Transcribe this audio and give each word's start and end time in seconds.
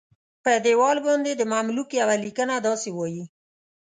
په 0.43 0.51
دیوال 0.65 0.97
باندې 1.07 1.31
د 1.35 1.41
مملوک 1.53 1.89
یوه 2.01 2.15
لیکنه 2.25 2.55
داسې 2.67 2.89
وایي. 2.93 3.23